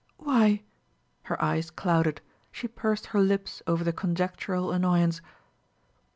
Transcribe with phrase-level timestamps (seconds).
[0.17, 0.63] "Why"
[1.25, 5.21] Her eyes clouded; she pursed her lips over the conjectural annoyance.